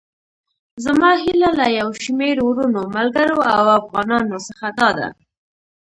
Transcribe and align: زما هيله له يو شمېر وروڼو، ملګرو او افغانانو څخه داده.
زما 0.85 1.09
هيله 1.21 1.49
له 1.59 1.67
يو 1.79 1.89
شمېر 2.03 2.35
وروڼو، 2.43 2.83
ملګرو 2.97 3.37
او 3.55 3.63
افغانانو 3.79 4.37
څخه 4.47 4.67
داده. 4.79 5.07